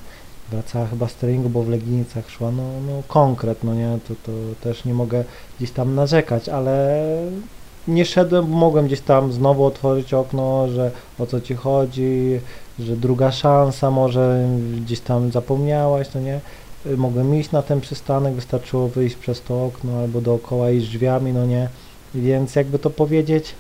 wracała 0.52 0.88
chyba 0.88 1.08
z 1.08 1.16
treningu, 1.16 1.50
bo 1.50 1.64
w 1.64 1.70
Legnicach 1.70 2.30
szła, 2.30 2.52
no, 2.52 2.64
no 2.88 3.04
konkret, 3.08 3.64
no 3.64 3.74
nie, 3.74 3.98
to, 4.08 4.14
to 4.24 4.32
też 4.62 4.86
nie 4.86 4.94
mogę 4.94 5.24
gdzieś 5.58 5.72
tam 5.72 5.96
narzekać, 5.96 6.50
ale 6.50 7.02
nie 7.88 8.06
szedłem, 8.06 8.50
mogłem 8.50 8.88
gdzieś 8.88 9.02
tam 9.02 9.32
znowu 9.32 9.66
otworzyć 9.66 10.14
okno, 10.14 10.68
że 10.68 10.92
o 11.20 11.26
co 11.26 11.42
ci 11.42 11.56
chodzi, 11.56 12.40
że 12.80 12.96
druga 12.96 13.32
szansa, 13.32 13.92
może 13.92 14.48
gdzieś 14.82 15.00
tam 15.00 15.32
zapomniałaś, 15.32 16.08
no 16.16 16.22
nie. 16.22 16.40
Mogłem 16.98 17.36
iść 17.36 17.52
na 17.52 17.62
ten 17.62 17.82
przystanek, 17.82 18.34
wystarczyło 18.34 18.88
wyjść 18.88 19.16
przez 19.16 19.42
to 19.42 19.66
okno 19.66 20.00
albo 20.00 20.22
dookoła 20.22 20.72
iść 20.72 20.88
drzwiami, 20.88 21.34
no 21.34 21.46
nie. 21.46 21.70
Więc 22.16 22.56
jakby 22.56 22.80
to 22.80 22.90
powiedzieć, 22.90 23.56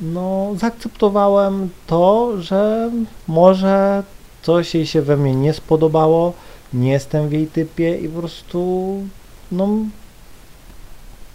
no 0.00 0.50
zaakceptowałem 0.56 1.68
to, 1.86 2.32
że 2.40 2.90
może 3.28 4.02
coś 4.42 4.74
jej 4.74 4.86
się 4.86 5.02
we 5.02 5.16
mnie 5.16 5.34
nie 5.34 5.52
spodobało, 5.52 6.32
nie 6.72 6.90
jestem 6.90 7.28
w 7.28 7.32
jej 7.32 7.46
typie 7.46 7.98
i 7.98 8.08
po 8.08 8.18
prostu 8.18 8.94
no 9.52 9.68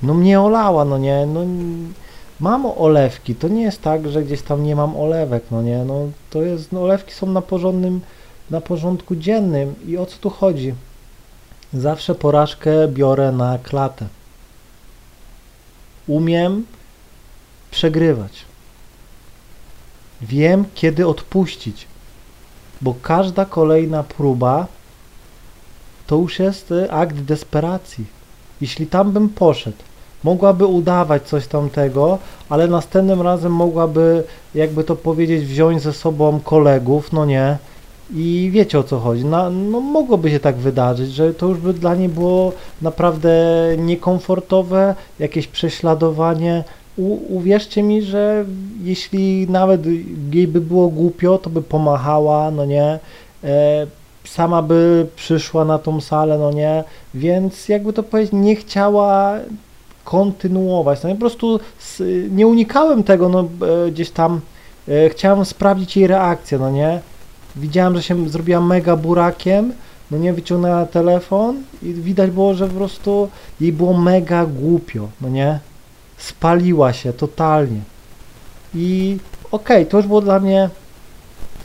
no 0.03 0.13
mnie 0.13 0.41
olała, 0.41 0.85
no 0.85 0.97
nie, 0.97 1.25
no 1.25 1.41
mam 2.39 2.65
olewki, 2.65 3.35
to 3.35 3.47
nie 3.47 3.63
jest 3.63 3.81
tak, 3.81 4.09
że 4.09 4.23
gdzieś 4.23 4.41
tam 4.41 4.63
nie 4.63 4.75
mam 4.75 4.97
olewek, 4.97 5.43
no 5.51 5.61
nie, 5.61 5.85
no 5.85 6.09
to 6.29 6.41
jest, 6.41 6.71
no 6.71 6.83
olewki 6.83 7.13
są 7.13 7.27
na 7.27 7.41
porządnym, 7.41 8.01
na 8.49 8.61
porządku 8.61 9.15
dziennym 9.15 9.75
i 9.87 9.97
o 9.97 10.05
co 10.05 10.17
tu 10.17 10.29
chodzi? 10.29 10.73
Zawsze 11.73 12.15
porażkę 12.15 12.87
biorę 12.87 13.31
na 13.31 13.57
klatę. 13.57 14.07
Umiem 16.07 16.65
przegrywać. 17.71 18.45
Wiem, 20.21 20.65
kiedy 20.75 21.07
odpuścić, 21.07 21.87
bo 22.81 22.95
każda 23.01 23.45
kolejna 23.45 24.03
próba 24.03 24.67
to 26.07 26.15
już 26.15 26.39
jest 26.39 26.73
akt 26.89 27.15
desperacji. 27.15 28.14
Jeśli 28.61 28.87
tam 28.87 29.11
bym 29.11 29.29
poszedł, 29.29 29.77
mogłaby 30.23 30.65
udawać 30.65 31.23
coś 31.23 31.47
tamtego, 31.47 32.17
ale 32.49 32.67
następnym 32.67 33.21
razem 33.21 33.51
mogłaby, 33.51 34.23
jakby 34.55 34.83
to 34.83 34.95
powiedzieć, 34.95 35.45
wziąć 35.45 35.81
ze 35.81 35.93
sobą 35.93 36.39
kolegów, 36.39 37.11
no 37.13 37.25
nie, 37.25 37.57
i 38.13 38.49
wiecie 38.53 38.79
o 38.79 38.83
co 38.83 38.99
chodzi. 38.99 39.25
No, 39.25 39.51
mogłoby 39.81 40.31
się 40.31 40.39
tak 40.39 40.55
wydarzyć, 40.55 41.11
że 41.11 41.33
to 41.33 41.47
już 41.47 41.57
by 41.57 41.73
dla 41.73 41.95
niej 41.95 42.09
było 42.09 42.51
naprawdę 42.81 43.29
niekomfortowe, 43.77 44.95
jakieś 45.19 45.47
prześladowanie, 45.47 46.63
u, 46.97 47.35
uwierzcie 47.37 47.83
mi, 47.83 48.01
że 48.01 48.45
jeśli 48.83 49.47
nawet 49.49 49.81
jej 50.31 50.47
by 50.47 50.61
było 50.61 50.87
głupio, 50.87 51.37
to 51.37 51.49
by 51.49 51.61
pomachała, 51.61 52.51
no 52.51 52.65
nie, 52.65 52.99
e, 53.43 53.87
sama 54.25 54.61
by 54.61 55.07
przyszła 55.15 55.65
na 55.65 55.79
tą 55.79 56.01
salę, 56.01 56.37
no 56.37 56.51
nie, 56.51 56.83
więc 57.13 57.69
jakby 57.69 57.93
to 57.93 58.03
powiedzieć, 58.03 58.33
nie 58.33 58.55
chciała 58.55 59.33
kontynuować, 60.03 61.03
no 61.03 61.09
nie, 61.09 61.15
po 61.15 61.19
prostu 61.19 61.59
nie 62.31 62.47
unikałem 62.47 63.03
tego, 63.03 63.29
no 63.29 63.39
e, 63.39 63.91
gdzieś 63.91 64.09
tam 64.11 64.41
e, 64.87 65.09
chciałem 65.09 65.45
sprawdzić 65.45 65.97
jej 65.97 66.07
reakcję, 66.07 66.57
no 66.57 66.69
nie, 66.71 66.99
widziałem, 67.55 67.95
że 67.95 68.03
się 68.03 68.29
zrobiła 68.29 68.61
mega 68.61 68.95
burakiem, 68.95 69.73
no 70.11 70.17
nie, 70.17 70.33
wyciągnęła 70.33 70.85
telefon 70.85 71.63
i 71.83 71.93
widać 71.93 72.31
było, 72.31 72.53
że 72.53 72.67
po 72.67 72.73
prostu 72.73 73.29
jej 73.61 73.73
było 73.73 73.93
mega 73.93 74.45
głupio, 74.45 75.07
no 75.21 75.29
nie, 75.29 75.59
spaliła 76.17 76.93
się 76.93 77.13
totalnie. 77.13 77.79
I 78.75 79.17
okej, 79.51 79.85
to 79.85 79.97
już 79.97 80.07
było 80.07 80.21
dla 80.21 80.39
mnie 80.39 80.69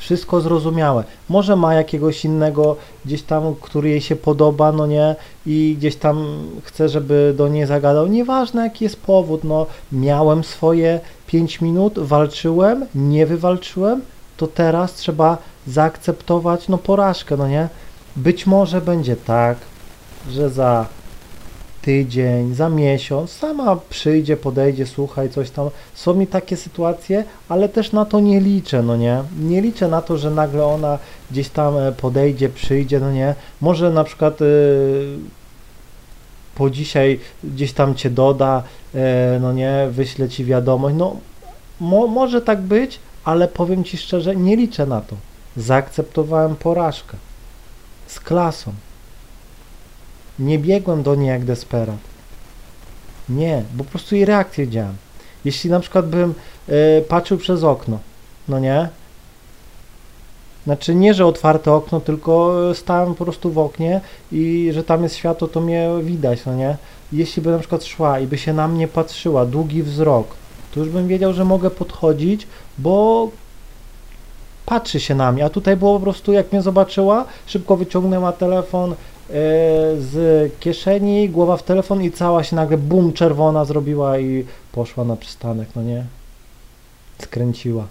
wszystko 0.01 0.41
zrozumiałe. 0.41 1.05
Może 1.29 1.57
ma 1.57 1.75
jakiegoś 1.75 2.25
innego 2.25 2.77
gdzieś 3.05 3.23
tam, 3.23 3.55
który 3.61 3.89
jej 3.89 4.01
się 4.01 4.17
podoba, 4.17 4.73
no 4.73 4.87
nie, 4.87 5.17
i 5.47 5.77
gdzieś 5.79 5.97
tam 5.97 6.43
chce, 6.65 6.89
żeby 6.89 7.35
do 7.37 7.49
niej 7.49 7.67
zagadał. 7.67 8.07
Nieważne 8.07 8.63
jaki 8.63 8.85
jest 8.85 9.03
powód, 9.03 9.45
no 9.45 9.67
miałem 9.93 10.45
swoje 10.45 11.01
5 11.27 11.61
minut, 11.61 11.99
walczyłem, 11.99 12.87
nie 12.95 13.27
wywalczyłem, 13.27 14.01
to 14.37 14.47
teraz 14.47 14.95
trzeba 14.95 15.39
zaakceptować 15.67 16.69
no 16.69 16.79
porażkę, 16.79 17.37
no 17.37 17.49
nie. 17.49 17.69
Być 18.17 18.47
może 18.47 18.81
będzie 18.81 19.17
tak, 19.17 19.57
że 20.31 20.51
za 20.51 20.87
tydzień, 21.83 22.55
za 22.55 22.69
miesiąc 22.69 23.31
sama 23.31 23.77
przyjdzie, 23.91 24.37
podejdzie, 24.37 24.87
słuchaj, 24.87 25.31
coś 25.31 25.51
tam. 25.51 25.71
Są 25.95 26.15
mi 26.15 26.27
takie 26.27 26.57
sytuacje, 26.57 27.25
ale 27.49 27.69
też 27.69 27.93
na 27.93 28.05
to 28.05 28.21
nie 28.21 28.41
liczę, 28.41 28.83
no 28.83 28.97
nie. 28.97 29.23
Nie 29.41 29.61
liczę 29.61 29.89
na 29.89 30.03
to, 30.03 30.19
że 30.19 30.31
nagle 30.31 30.65
ona 30.67 30.99
gdzieś 31.31 31.49
tam 31.49 31.79
e, 31.79 31.93
podejdzie, 31.93 32.49
przyjdzie, 32.49 33.01
no 33.01 33.13
nie. 33.13 33.35
Może 33.61 33.91
na 33.91 34.05
przykład 34.05 34.43
y, 34.43 35.19
po 36.55 36.71
dzisiaj 36.71 37.21
gdzieś 37.45 37.73
tam 37.73 37.95
cię 37.95 38.11
doda, 38.11 38.63
e, 38.95 39.39
no 39.41 39.53
nie, 39.53 39.89
wyśle 39.91 40.29
ci 40.29 40.45
wiadomość. 40.45 40.97
No 40.99 41.17
mo, 41.81 42.07
może 42.07 42.43
tak 42.43 42.61
być, 42.61 42.99
ale 43.25 43.49
powiem 43.49 43.85
ci 43.85 43.99
szczerze, 43.99 44.37
nie 44.37 44.57
liczę 44.57 44.87
na 44.87 45.01
to. 45.01 45.17
Zaakceptowałem 45.57 46.57
porażkę 46.57 47.17
z 48.07 48.21
klasą. 48.21 48.73
Nie 50.39 50.59
biegłem 50.59 51.03
do 51.03 51.15
niej 51.15 51.29
jak 51.29 51.45
desperat. 51.45 51.97
Nie, 53.29 53.63
bo 53.75 53.85
po 53.85 53.91
prostu 53.91 54.15
jej 54.15 54.25
reakcję 54.25 54.67
widziałem. 54.67 54.97
Jeśli 55.45 55.71
na 55.71 55.81
przykład 55.81 56.09
bym 56.09 56.35
e, 56.69 57.01
patrzył 57.01 57.39
przez 57.39 57.65
okno, 57.65 57.99
no 58.49 58.59
nie? 58.59 58.89
Znaczy 60.65 60.95
nie, 60.95 61.15
że 61.15 61.27
otwarte 61.27 61.73
okno, 61.73 62.01
tylko 62.01 62.55
e, 62.71 62.75
stałem 62.75 63.15
po 63.15 63.25
prostu 63.25 63.51
w 63.51 63.59
oknie 63.59 64.01
i 64.33 64.71
że 64.75 64.85
tam 64.85 65.03
jest 65.03 65.17
światło, 65.17 65.49
to 65.49 65.61
mnie 65.61 65.89
widać, 66.03 66.47
no 66.47 66.55
nie? 66.55 66.77
Jeśli 67.13 67.43
by 67.43 67.51
na 67.51 67.59
przykład 67.59 67.85
szła 67.85 68.21
i 68.21 68.27
by 68.27 68.39
się 68.39 68.53
na 68.53 68.69
mnie 68.69 68.89
patrzyła, 68.89 69.47
długi 69.47 69.83
wzrok, 69.83 70.27
to 70.75 70.81
już 70.81 70.89
bym 70.89 71.09
wiedział, 71.09 71.33
że 71.33 71.45
mogę 71.45 71.71
podchodzić, 71.71 72.47
bo 72.79 73.29
patrzy 74.67 75.01
się 75.01 75.15
na 75.15 75.33
mnie, 75.33 75.45
a 75.45 75.49
tutaj 75.49 75.77
było 75.77 75.95
po 75.95 76.03
prostu, 76.03 76.33
jak 76.33 76.53
mnie 76.53 76.63
zobaczyła, 76.63 77.25
szybko 77.47 77.77
wyciągnęła 77.77 78.33
telefon, 78.33 78.95
z 79.99 80.13
kieszeni, 80.61 81.29
głowa 81.29 81.57
w 81.57 81.63
telefon 81.63 82.03
i 82.03 82.11
cała 82.11 82.45
się 82.45 82.57
nagle 82.57 82.79
bum 82.79 83.13
czerwona 83.13 83.65
zrobiła 83.65 84.19
i 84.19 84.45
poszła 84.73 85.05
na 85.05 85.17
przystanek, 85.17 85.69
no 85.77 85.83
nie? 85.83 86.05
Skręciła. 87.23 87.87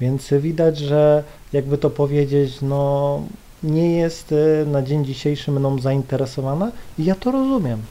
Więc 0.00 0.28
widać, 0.40 0.78
że 0.78 1.24
jakby 1.52 1.78
to 1.78 1.90
powiedzieć, 1.90 2.58
no 2.62 3.22
nie 3.62 3.96
jest 3.96 4.32
e, 4.32 4.64
na 4.66 4.82
dzień 4.82 5.04
dzisiejszy 5.04 5.50
mną 5.50 5.78
zainteresowana 5.78 6.72
i 6.98 7.04
ja 7.04 7.14
to 7.14 7.30
rozumiem. 7.30 7.82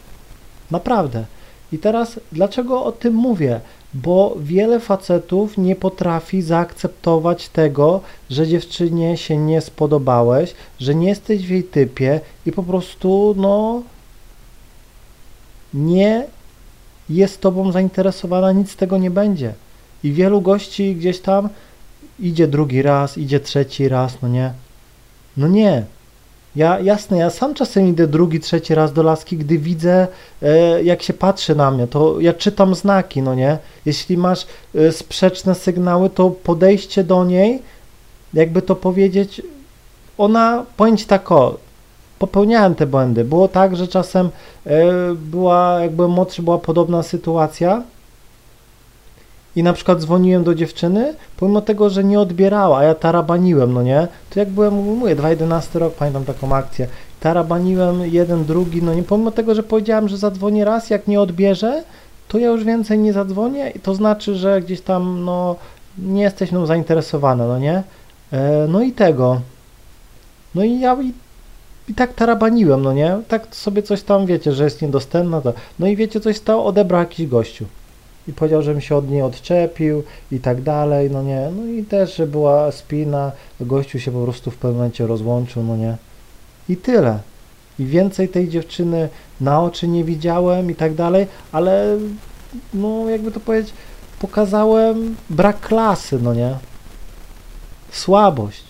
Naprawdę. 0.72 1.26
I 1.72 1.78
teraz 1.78 2.20
dlaczego 2.32 2.84
o 2.84 2.92
tym 2.92 3.14
mówię? 3.14 3.60
Bo 3.94 4.36
wiele 4.40 4.80
facetów 4.80 5.58
nie 5.58 5.76
potrafi 5.76 6.42
zaakceptować 6.42 7.50
tego, 7.50 8.02
że 8.30 8.48
dziewczynie 8.48 9.18
się 9.18 9.38
nie 9.38 9.62
spodobałeś, 9.62 10.54
że 10.80 10.96
nie 10.96 11.10
jesteś 11.10 11.48
w 11.48 11.50
jej 11.50 11.64
typie 11.64 12.22
i 12.46 12.52
po 12.52 12.64
prostu, 12.64 13.36
no, 13.38 13.84
nie 15.74 16.28
jest 17.10 17.42
tobą 17.42 17.72
zainteresowana, 17.72 18.52
nic 18.52 18.76
tego 18.76 18.98
nie 18.98 19.12
będzie. 19.12 19.54
I 20.04 20.12
wielu 20.12 20.42
gości 20.42 20.96
gdzieś 20.96 21.20
tam 21.20 21.50
idzie 22.20 22.48
drugi 22.48 22.82
raz, 22.82 23.18
idzie 23.18 23.40
trzeci 23.40 23.90
raz, 23.90 24.18
no 24.22 24.28
nie. 24.28 24.54
No 25.38 25.48
nie. 25.48 25.86
Ja, 26.56 26.80
jasne, 26.80 27.18
ja 27.18 27.30
sam 27.30 27.54
czasem 27.54 27.88
idę 27.88 28.08
drugi, 28.08 28.40
trzeci 28.40 28.76
raz 28.76 28.94
do 28.94 29.04
laski, 29.04 29.38
gdy 29.38 29.58
widzę, 29.58 30.08
e, 30.42 30.84
jak 30.84 31.04
się 31.04 31.14
patrzy 31.14 31.56
na 31.56 31.72
mnie, 31.72 31.88
to 31.88 32.20
ja 32.20 32.34
czytam 32.34 32.76
znaki, 32.76 33.22
no 33.22 33.36
nie? 33.36 33.58
Jeśli 33.86 34.18
masz 34.18 34.46
e, 34.76 34.92
sprzeczne 34.92 35.56
sygnały, 35.56 36.10
to 36.10 36.30
podejście 36.30 37.04
do 37.04 37.26
niej, 37.26 37.62
jakby 38.34 38.62
to 38.62 38.76
powiedzieć, 38.76 39.42
ona, 40.18 40.66
powiem 40.78 40.98
ci 40.98 41.06
tak 41.06 41.32
o, 41.32 41.58
popełniałem 42.20 42.76
te 42.76 42.88
błędy. 42.88 43.24
Było 43.24 43.48
tak, 43.48 43.76
że 43.76 43.88
czasem 43.88 44.30
e, 44.66 44.86
była, 45.16 45.80
jakby 45.82 46.08
młodszy, 46.08 46.42
była 46.42 46.58
podobna 46.58 47.04
sytuacja, 47.04 47.84
i 49.56 49.64
na 49.64 49.74
przykład 49.74 50.00
dzwoniłem 50.00 50.44
do 50.44 50.56
dziewczyny, 50.56 51.14
pomimo 51.38 51.62
tego, 51.62 51.90
że 51.90 52.04
nie 52.04 52.20
odbierała, 52.20 52.78
a 52.78 52.84
ja 52.84 52.96
tarabaniłem, 52.96 53.74
no 53.74 53.84
nie? 53.84 54.08
To 54.30 54.40
jak 54.40 54.50
byłem, 54.50 54.74
mówię, 54.74 55.16
2011 55.16 55.80
rok, 55.80 55.94
pamiętam 55.94 56.26
taką 56.26 56.56
akcję, 56.56 56.88
tarabaniłem 57.20 58.02
jeden, 58.02 58.46
drugi, 58.46 58.84
no 58.84 58.94
nie, 58.94 59.04
pomimo 59.04 59.32
tego, 59.32 59.56
że 59.56 59.64
powiedziałem, 59.64 60.10
że 60.10 60.18
zadzwonię 60.18 60.66
raz, 60.66 60.90
jak 60.90 61.08
nie 61.08 61.22
odbierze, 61.22 61.84
to 62.28 62.38
ja 62.38 62.48
już 62.48 62.64
więcej 62.64 63.00
nie 63.00 63.14
zadzwonię 63.14 63.70
i 63.76 63.80
to 63.80 63.96
znaczy, 63.96 64.36
że 64.36 64.62
gdzieś 64.62 64.82
tam, 64.82 65.24
no, 65.26 65.56
nie 65.98 66.22
jesteś 66.22 66.52
mną 66.52 66.66
zainteresowana, 66.66 67.48
no 67.48 67.60
nie? 67.60 67.84
E, 68.32 68.68
no 68.70 68.82
i 68.82 68.92
tego. 68.92 69.42
No 70.56 70.64
i 70.64 70.80
ja 70.80 70.98
i, 71.02 71.14
i 71.90 71.94
tak 71.94 72.14
tarabaniłem, 72.14 72.82
no 72.82 72.94
nie? 72.94 73.18
Tak 73.28 73.56
sobie 73.56 73.84
coś 73.84 74.04
tam, 74.04 74.26
wiecie, 74.26 74.54
że 74.54 74.64
jest 74.64 74.82
niedostępna, 74.82 75.42
to, 75.42 75.54
no 75.80 75.88
i 75.88 75.96
wiecie, 75.96 76.20
coś 76.20 76.38
stało, 76.38 76.66
odebrał 76.66 77.00
jakiś 77.00 77.28
gościu 77.28 77.66
i 78.28 78.34
powiedział, 78.34 78.62
żebym 78.62 78.82
się 78.82 78.96
od 78.96 79.10
niej 79.10 79.22
odczepił 79.22 80.04
i 80.32 80.40
tak 80.40 80.62
dalej, 80.62 81.12
no 81.12 81.24
nie, 81.24 81.50
no 81.56 81.66
i 81.66 81.84
też, 81.84 82.16
że 82.16 82.28
była 82.28 82.72
spina, 82.72 83.32
gościu 83.60 84.00
się 84.00 84.12
po 84.12 84.24
prostu 84.24 84.52
w 84.52 84.56
pewnym 84.56 84.78
momencie 84.78 85.08
rozłączył, 85.08 85.64
no 85.64 85.78
nie, 85.78 85.98
i 86.70 86.78
tyle. 86.78 87.20
I 87.80 87.86
więcej 87.86 88.30
tej 88.30 88.50
dziewczyny 88.50 89.10
na 89.42 89.62
oczy 89.62 89.88
nie 89.88 90.04
widziałem 90.04 90.72
i 90.72 90.76
tak 90.76 90.94
dalej, 90.94 91.28
ale 91.52 91.98
no 92.74 93.10
jakby 93.10 93.32
to 93.32 93.40
powiedzieć, 93.40 93.74
pokazałem 94.20 95.16
brak 95.30 95.60
klasy, 95.60 96.20
no 96.22 96.34
nie, 96.34 96.56
słabość, 97.92 98.64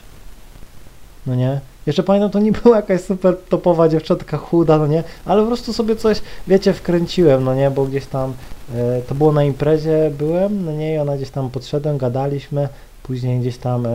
no 1.27 1.35
nie. 1.35 1.72
Jeszcze 1.85 2.03
pamiętam, 2.03 2.31
to 2.31 2.39
nie 2.39 2.51
była 2.51 2.75
jakaś 2.75 3.01
super 3.01 3.37
topowa 3.49 3.89
dziewczynka 3.89 4.37
chuda, 4.37 4.77
no 4.77 4.87
nie, 4.87 5.03
ale 5.25 5.41
po 5.41 5.47
prostu 5.47 5.73
sobie 5.73 5.95
coś, 5.95 6.21
wiecie, 6.47 6.73
wkręciłem, 6.73 7.43
no 7.43 7.55
nie, 7.55 7.71
bo 7.71 7.85
gdzieś 7.85 8.05
tam 8.05 8.33
e, 8.75 9.01
to 9.01 9.15
było 9.15 9.31
na 9.31 9.43
imprezie, 9.43 10.11
byłem, 10.17 10.65
no 10.65 10.71
nie, 10.71 10.93
i 10.93 10.97
ona 10.97 11.17
gdzieś 11.17 11.29
tam 11.29 11.49
podszedłem, 11.49 11.97
gadaliśmy, 11.97 12.69
później 13.03 13.39
gdzieś 13.39 13.57
tam 13.57 13.85
e, 13.85 13.89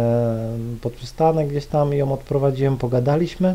pod 0.81 0.93
przystanek 0.93 1.49
gdzieś 1.49 1.67
tam 1.67 1.93
ją 1.93 2.13
odprowadziłem, 2.13 2.77
pogadaliśmy. 2.77 3.55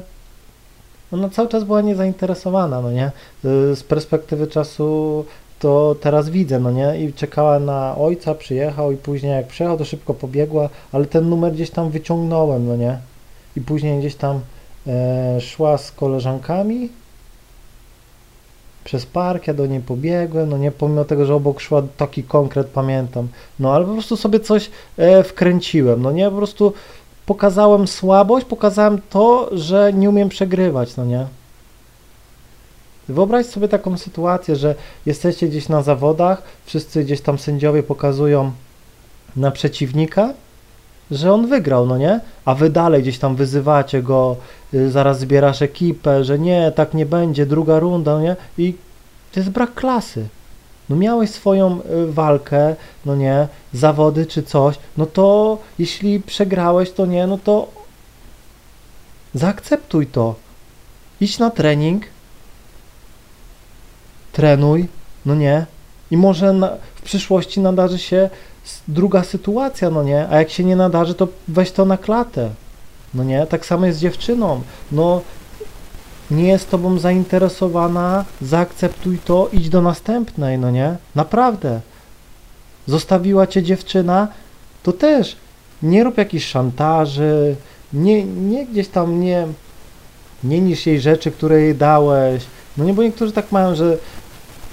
Ona 1.11 1.29
cały 1.29 1.47
czas 1.47 1.63
była 1.63 1.81
niezainteresowana, 1.81 2.81
no 2.81 2.91
nie, 2.91 3.05
e, 3.05 3.11
z 3.75 3.83
perspektywy 3.83 4.47
czasu 4.47 5.25
to 5.59 5.95
teraz 6.01 6.29
widzę, 6.29 6.59
no 6.59 6.71
nie, 6.71 6.99
i 6.99 7.13
czekała 7.13 7.59
na 7.59 7.95
ojca, 7.97 8.35
przyjechał 8.35 8.91
i 8.91 8.97
później 8.97 9.31
jak 9.31 9.47
przyjechał, 9.47 9.77
to 9.77 9.85
szybko 9.85 10.13
pobiegła, 10.13 10.69
ale 10.91 11.05
ten 11.05 11.29
numer 11.29 11.53
gdzieś 11.53 11.69
tam 11.69 11.89
wyciągnąłem, 11.89 12.67
no 12.67 12.75
nie, 12.75 12.97
i 13.55 13.61
później 13.61 13.99
gdzieś 13.99 14.15
tam 14.15 14.39
e, 14.87 15.41
szła 15.41 15.77
z 15.77 15.91
koleżankami. 15.91 16.89
Przez 18.83 19.05
park, 19.05 19.47
ja 19.47 19.53
do 19.53 19.65
niej 19.65 19.79
pobiegłem, 19.79 20.49
no 20.49 20.57
nie, 20.57 20.71
pomimo 20.71 21.05
tego, 21.05 21.25
że 21.25 21.35
obok 21.35 21.59
szła 21.59 21.81
taki 21.97 22.23
konkret, 22.23 22.67
pamiętam, 22.67 23.27
no 23.59 23.73
ale 23.73 23.85
po 23.85 23.93
prostu 23.93 24.17
sobie 24.17 24.39
coś 24.39 24.69
e, 24.97 25.23
wkręciłem, 25.23 26.01
no 26.01 26.11
nie, 26.11 26.29
po 26.29 26.37
prostu 26.37 26.73
pokazałem 27.25 27.87
słabość, 27.87 28.45
pokazałem 28.45 29.01
to, 29.09 29.49
że 29.51 29.93
nie 29.93 30.09
umiem 30.09 30.29
przegrywać, 30.29 30.95
no 30.97 31.05
nie. 31.05 31.27
Wyobraź 33.09 33.45
sobie 33.45 33.67
taką 33.67 33.97
sytuację, 33.97 34.55
że 34.55 34.75
jesteście 35.05 35.47
gdzieś 35.47 35.69
na 35.69 35.81
zawodach, 35.81 36.41
wszyscy 36.65 37.03
gdzieś 37.03 37.21
tam 37.21 37.37
sędziowie 37.37 37.83
pokazują 37.83 38.51
na 39.35 39.51
przeciwnika, 39.51 40.33
że 41.11 41.33
on 41.33 41.47
wygrał, 41.47 41.85
no 41.85 41.97
nie? 41.97 42.19
A 42.45 42.55
wy 42.55 42.69
dalej 42.69 43.01
gdzieś 43.01 43.19
tam 43.19 43.35
wyzywacie 43.35 44.01
go, 44.01 44.35
y, 44.73 44.91
zaraz 44.91 45.19
zbierasz 45.19 45.61
ekipę, 45.61 46.23
że 46.23 46.39
nie, 46.39 46.71
tak 46.75 46.93
nie 46.93 47.05
będzie, 47.05 47.45
druga 47.45 47.79
runda, 47.79 48.13
no 48.13 48.21
nie? 48.21 48.35
I 48.57 48.73
to 49.31 49.39
jest 49.39 49.49
brak 49.49 49.73
klasy. 49.73 50.27
No 50.89 50.95
miałeś 50.95 51.29
swoją 51.29 51.79
y, 51.81 52.11
walkę, 52.11 52.75
no 53.05 53.15
nie, 53.15 53.47
zawody 53.73 54.25
czy 54.25 54.43
coś, 54.43 54.75
no 54.97 55.05
to 55.05 55.57
jeśli 55.79 56.19
przegrałeś, 56.19 56.91
to 56.91 57.05
nie, 57.05 57.27
no 57.27 57.37
to 57.37 57.67
zaakceptuj 59.33 60.07
to. 60.07 60.35
Idź 61.21 61.39
na 61.39 61.49
trening, 61.49 62.05
trenuj, 64.31 64.87
no 65.25 65.35
nie, 65.35 65.65
i 66.11 66.17
może 66.17 66.53
na, 66.53 66.71
przyszłości 67.03 67.59
nadarzy 67.59 67.99
się 67.99 68.29
druga 68.87 69.23
sytuacja, 69.23 69.89
no 69.89 70.03
nie, 70.03 70.27
a 70.29 70.37
jak 70.37 70.49
się 70.49 70.63
nie 70.63 70.75
nadarzy, 70.75 71.13
to 71.13 71.27
weź 71.47 71.71
to 71.71 71.85
na 71.85 71.97
klatę, 71.97 72.49
no 73.13 73.23
nie, 73.23 73.45
tak 73.45 73.65
samo 73.65 73.85
jest 73.85 73.99
z 73.99 74.01
dziewczyną, 74.01 74.61
no 74.91 75.21
nie 76.31 76.47
jest 76.47 76.69
tobą 76.69 76.99
zainteresowana, 76.99 78.25
zaakceptuj 78.41 79.19
to, 79.25 79.49
idź 79.53 79.69
do 79.69 79.81
następnej, 79.81 80.57
no 80.57 80.71
nie? 80.71 80.95
Naprawdę. 81.15 81.81
Zostawiła 82.87 83.47
cię 83.47 83.63
dziewczyna, 83.63 84.27
to 84.83 84.93
też 84.93 85.35
nie 85.83 86.03
rób 86.03 86.17
jakichś 86.17 86.45
szantaży, 86.45 87.55
nie, 87.93 88.23
nie 88.25 88.65
gdzieś 88.65 88.87
tam 88.87 89.21
nie, 89.21 89.47
nie 90.43 90.61
niż 90.61 90.85
jej 90.85 91.01
rzeczy, 91.01 91.31
które 91.31 91.61
jej 91.61 91.75
dałeś. 91.75 92.43
No 92.77 92.85
nie, 92.85 92.93
bo 92.93 93.03
niektórzy 93.03 93.31
tak 93.31 93.51
mają, 93.51 93.75
że 93.75 93.97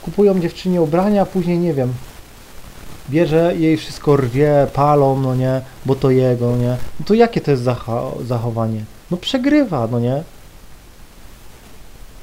kupują 0.02 0.40
dziewczynie 0.40 0.82
ubrania, 0.82 1.22
a 1.22 1.26
później 1.26 1.58
nie 1.58 1.74
wiem, 1.74 1.92
bierze 3.10 3.54
jej 3.56 3.76
wszystko 3.76 4.16
rwie, 4.16 4.66
palą, 4.72 5.20
no 5.20 5.34
nie, 5.34 5.60
bo 5.86 5.94
to 5.94 6.10
jego, 6.10 6.50
no 6.50 6.56
nie. 6.56 6.76
No 7.00 7.06
to 7.06 7.14
jakie 7.14 7.40
to 7.40 7.50
jest 7.50 7.62
zacho- 7.62 8.24
zachowanie? 8.24 8.84
No 9.10 9.16
przegrywa, 9.16 9.88
no 9.90 10.00
nie. 10.00 10.22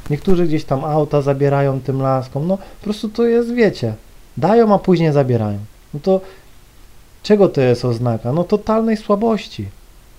Niektórzy 0.10 0.48
gdzieś 0.48 0.64
tam 0.64 0.86
auta 0.86 1.22
zabierają 1.22 1.82
tym 1.82 2.02
laskom. 2.02 2.48
No 2.48 2.58
po 2.58 2.84
prostu 2.84 3.10
to 3.10 3.24
jest, 3.26 3.54
wiecie, 3.54 3.94
dają, 4.38 4.74
a 4.74 4.80
później 4.80 5.12
zabierają. 5.12 5.60
No 5.94 6.00
to 6.00 6.22
czego 7.24 7.50
to 7.50 7.62
jest 7.62 7.86
oznaka? 7.86 8.34
No 8.34 8.44
totalnej 8.44 8.98
słabości. 8.98 9.68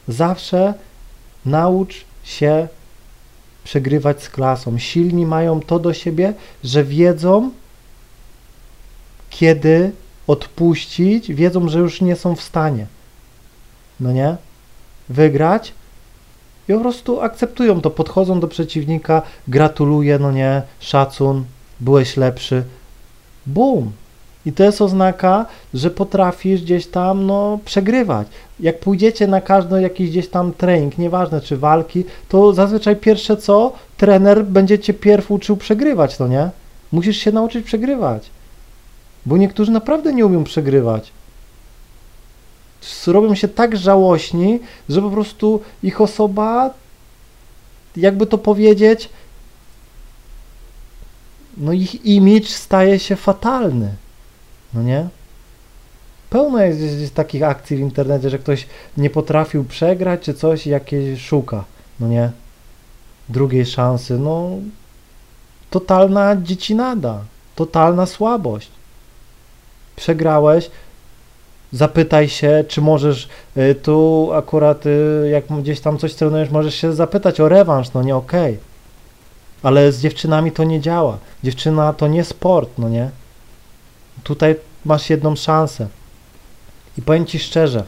Zawsze 0.09 0.75
naucz 1.47 2.05
się 2.25 2.69
przegrywać 3.65 4.23
z 4.23 4.31
klasą. 4.31 4.79
Silni 4.79 5.27
mają 5.27 5.61
to 5.61 5.79
do 5.79 5.95
siebie, 5.95 6.33
że 6.65 6.85
wiedzą, 6.85 7.51
kiedy 9.31 9.93
odpuścić, 10.29 11.35
wiedzą, 11.35 11.69
że 11.69 11.79
już 11.79 12.01
nie 12.01 12.17
są 12.17 12.37
w 12.37 12.43
stanie. 12.43 12.87
No 14.01 14.13
nie? 14.13 14.37
Wygrać 15.09 15.73
i 16.69 16.73
po 16.73 16.81
prostu 16.81 17.21
akceptują 17.21 17.81
to, 17.81 17.91
podchodzą 17.91 18.41
do 18.41 18.49
przeciwnika, 18.49 19.23
gratuluję, 19.49 20.19
no 20.19 20.33
nie, 20.33 20.63
szacun, 20.81 21.45
byłeś 21.81 22.17
lepszy. 22.17 22.63
Bum! 23.47 23.93
I 24.47 24.53
to 24.53 24.65
jest 24.65 24.83
oznaka, 24.83 25.47
że 25.75 25.91
potrafisz 25.91 26.63
gdzieś 26.63 26.87
tam, 26.87 27.27
no, 27.27 27.59
przegrywać. 27.65 28.27
Jak 28.61 28.81
pójdziecie 28.81 29.27
na 29.27 29.41
każdy 29.41 29.83
jakiś 29.83 30.11
gdzieś 30.11 30.29
tam 30.29 30.53
trening, 30.53 30.99
nieważne 30.99 31.41
czy 31.41 31.57
walki, 31.57 32.05
to 32.29 32.53
zazwyczaj 32.53 32.97
pierwsze 32.97 33.37
co, 33.37 33.73
trener 33.97 34.45
będzie 34.45 34.79
cię 34.79 34.95
pierw 34.95 35.31
uczył 35.31 35.57
przegrywać, 35.57 36.19
no 36.19 36.29
nie? 36.29 36.51
Musisz 36.93 37.17
się 37.17 37.33
nauczyć 37.33 37.67
przegrywać. 37.67 38.31
Bo 39.29 39.37
niektórzy 39.37 39.71
naprawdę 39.71 40.15
nie 40.15 40.27
umią 40.27 40.45
przegrywać 40.45 41.13
robią 43.07 43.35
się 43.35 43.49
tak 43.49 43.77
żałośni, 43.77 44.61
że 44.89 45.03
po 45.03 45.11
prostu 45.11 45.61
ich 45.83 46.01
osoba, 46.01 46.75
jakby 47.97 48.27
to 48.27 48.39
powiedzieć, 48.39 49.09
no 51.57 51.73
ich 51.73 52.05
image 52.05 52.49
staje 52.49 52.99
się 52.99 53.17
fatalny. 53.17 53.95
No 54.75 54.83
nie? 54.83 55.09
Pełno 56.31 56.59
jest 56.59 56.79
gdzieś, 56.79 57.11
takich 57.11 57.43
akcji 57.43 57.77
w 57.77 57.81
internecie, 57.81 58.31
że 58.31 58.39
ktoś 58.39 58.67
nie 58.97 59.11
potrafił 59.11 59.65
przegrać, 59.65 60.21
czy 60.23 60.35
coś 60.35 60.67
jakieś 60.67 61.21
szuka. 61.21 61.65
No 62.01 62.09
nie? 62.09 62.31
Drugiej 63.29 63.67
szansy. 63.67 64.19
No, 64.19 64.51
totalna 65.71 66.37
dziecinada. 66.37 67.25
Totalna 67.55 68.07
słabość. 68.07 68.78
Przegrałeś, 69.99 70.71
zapytaj 71.73 72.29
się, 72.29 72.65
czy 72.69 72.81
możesz 72.81 73.29
y, 73.57 73.75
tu 73.75 74.31
akurat, 74.35 74.87
y, 74.87 75.29
jak 75.31 75.47
gdzieś 75.47 75.81
tam 75.81 75.99
coś 75.99 76.15
trenujesz, 76.15 76.51
możesz 76.51 76.75
się 76.75 76.93
zapytać 76.93 77.41
o 77.41 77.49
rewanż, 77.49 77.93
no 77.93 78.03
nie 78.03 78.17
okej. 78.17 78.59
Ale 79.63 79.93
z 79.93 80.01
dziewczynami 80.01 80.53
to 80.53 80.65
nie 80.65 80.81
działa. 80.81 81.19
Dziewczyna 81.45 81.93
to 81.93 82.09
nie 82.09 82.25
sport, 82.25 82.71
no 82.79 82.89
nie? 82.89 83.11
Tutaj 84.23 84.57
masz 84.85 85.11
jedną 85.11 85.37
szansę. 85.37 85.89
I 86.99 87.03
powiem 87.03 87.27
Ci 87.27 87.39
szczerze, 87.39 87.85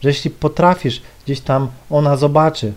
że 0.00 0.08
jeśli 0.08 0.30
potrafisz, 0.30 1.02
gdzieś 1.24 1.40
tam 1.40 1.68
ona 1.90 2.16
zobaczy, 2.16 2.72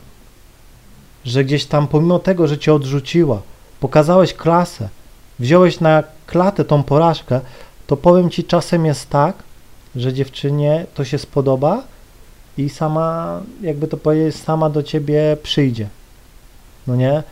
że 1.25 1.43
gdzieś 1.43 1.65
tam 1.65 1.87
pomimo 1.87 2.19
tego, 2.19 2.47
że 2.47 2.57
Cię 2.57 2.73
odrzuciła, 2.73 3.41
pokazałeś 3.79 4.33
klasę, 4.33 4.89
wziąłeś 5.39 5.79
na 5.79 6.03
klatę 6.27 6.65
tą 6.65 6.83
porażkę, 6.83 7.41
to 7.87 7.97
powiem 7.97 8.29
Ci, 8.29 8.43
czasem 8.43 8.85
jest 8.85 9.09
tak, 9.09 9.35
że 9.95 10.13
dziewczynie 10.13 10.85
to 10.93 11.05
się 11.05 11.17
spodoba 11.17 11.83
i 12.57 12.69
sama, 12.69 13.41
jakby 13.61 13.87
to 13.87 13.97
powiedzieć, 13.97 14.35
sama 14.35 14.69
do 14.69 14.83
ciebie 14.83 15.37
przyjdzie. 15.43 15.87
No 16.87 16.95
nie? 16.95 17.23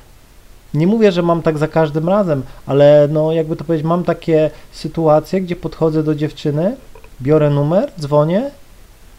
Nie 0.73 0.87
mówię, 0.87 1.11
że 1.11 1.21
mam 1.21 1.41
tak 1.41 1.57
za 1.57 1.67
każdym 1.67 2.09
razem, 2.09 2.43
ale 2.65 3.07
no 3.11 3.31
jakby 3.31 3.55
to 3.55 3.63
powiedzieć, 3.63 3.85
mam 3.87 4.03
takie 4.03 4.51
sytuacje, 4.71 5.41
gdzie 5.41 5.55
podchodzę 5.55 6.03
do 6.03 6.15
dziewczyny, 6.15 6.75
biorę 7.21 7.49
numer, 7.49 7.91
dzwonię 7.99 8.51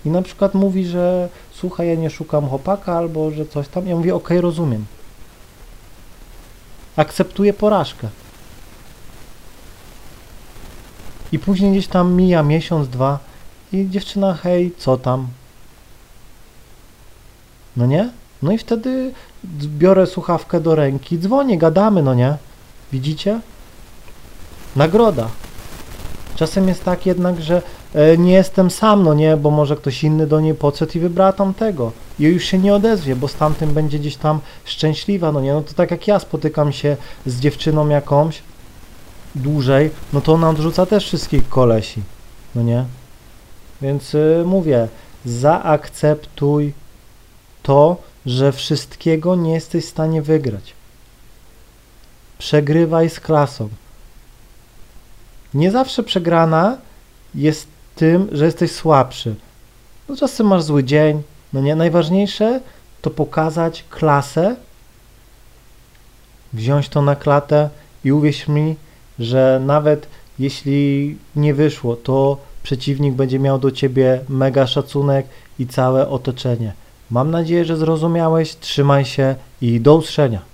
i 0.04 0.10
na 0.10 0.22
przykład 0.22 0.54
mówi, 0.54 0.86
że 0.86 1.28
słuchaj, 1.52 1.88
ja 1.88 1.94
nie 1.94 2.10
szukam 2.10 2.48
chłopaka 2.48 2.96
albo 2.96 3.30
że 3.30 3.46
coś 3.46 3.68
tam. 3.68 3.88
Ja 3.88 3.96
mówię, 3.96 4.14
okej, 4.14 4.40
rozumiem. 4.40 4.84
Akceptuję 6.96 7.52
porażkę. 7.52 8.08
I 11.34 11.38
później 11.38 11.72
gdzieś 11.72 11.86
tam 11.86 12.12
mija 12.12 12.42
miesiąc, 12.42 12.88
dwa 12.88 13.18
i 13.72 13.90
dziewczyna, 13.90 14.34
hej, 14.34 14.72
co 14.78 14.96
tam? 14.96 15.26
No 17.76 17.86
nie? 17.86 18.10
No 18.42 18.52
i 18.52 18.58
wtedy 18.58 19.12
biorę 19.78 20.06
słuchawkę 20.06 20.60
do 20.60 20.74
ręki, 20.74 21.18
dzwonię, 21.18 21.58
gadamy, 21.58 22.02
no 22.02 22.14
nie? 22.14 22.36
Widzicie? 22.92 23.40
Nagroda. 24.76 25.28
Czasem 26.36 26.68
jest 26.68 26.84
tak 26.84 27.06
jednak, 27.06 27.40
że 27.40 27.62
e, 27.94 28.18
nie 28.18 28.32
jestem 28.32 28.70
sam, 28.70 29.02
no 29.02 29.14
nie, 29.14 29.36
bo 29.36 29.50
może 29.50 29.76
ktoś 29.76 30.04
inny 30.04 30.26
do 30.26 30.40
niej 30.40 30.54
podszedł 30.54 30.92
i 30.94 31.00
wybrała 31.00 31.32
tamtego. 31.32 31.92
I 32.18 32.22
już 32.22 32.44
się 32.44 32.58
nie 32.58 32.74
odezwie, 32.74 33.16
bo 33.16 33.28
z 33.28 33.34
tamtym 33.34 33.74
będzie 33.74 33.98
gdzieś 33.98 34.16
tam 34.16 34.40
szczęśliwa, 34.64 35.32
no 35.32 35.40
nie? 35.40 35.52
No 35.52 35.62
to 35.62 35.74
tak 35.74 35.90
jak 35.90 36.08
ja 36.08 36.18
spotykam 36.18 36.72
się 36.72 36.96
z 37.26 37.40
dziewczyną 37.40 37.88
jakąś 37.88 38.42
dłużej, 39.34 39.90
no 40.12 40.20
to 40.20 40.32
ona 40.32 40.50
odrzuca 40.50 40.86
też 40.86 41.06
wszystkich 41.06 41.48
kolesi, 41.48 42.02
no 42.54 42.62
nie? 42.62 42.84
Więc 43.82 44.14
y, 44.14 44.42
mówię, 44.46 44.88
zaakceptuj 45.24 46.72
to, 47.62 47.96
że 48.26 48.52
wszystkiego 48.52 49.36
nie 49.36 49.52
jesteś 49.52 49.84
w 49.84 49.88
stanie 49.88 50.22
wygrać. 50.22 50.74
Przegrywaj 52.38 53.10
z 53.10 53.20
klasą. 53.20 53.68
Nie 55.54 55.70
zawsze 55.70 56.02
przegrana 56.02 56.78
jest 57.34 57.66
tym, 57.94 58.28
że 58.32 58.44
jesteś 58.44 58.72
słabszy. 58.72 59.34
No 60.08 60.16
czasem 60.16 60.46
masz 60.46 60.62
zły 60.62 60.84
dzień, 60.84 61.22
no 61.52 61.60
nie. 61.60 61.76
Najważniejsze 61.76 62.60
to 63.02 63.10
pokazać 63.10 63.84
klasę, 63.90 64.56
wziąć 66.52 66.88
to 66.88 67.02
na 67.02 67.16
klatę 67.16 67.70
i 68.04 68.12
uwierz 68.12 68.48
mi, 68.48 68.76
że 69.18 69.60
nawet 69.66 70.06
jeśli 70.38 71.16
nie 71.36 71.54
wyszło, 71.54 71.96
to 71.96 72.36
przeciwnik 72.62 73.14
będzie 73.14 73.38
miał 73.38 73.58
do 73.58 73.70
ciebie 73.70 74.20
mega 74.28 74.66
szacunek 74.66 75.26
i 75.58 75.66
całe 75.66 76.08
otoczenie. 76.08 76.72
Mam 77.10 77.30
nadzieję, 77.30 77.64
że 77.64 77.76
zrozumiałeś. 77.76 78.56
Trzymaj 78.56 79.04
się 79.04 79.34
i 79.60 79.80
do 79.80 79.96
usłyszenia. 79.96 80.53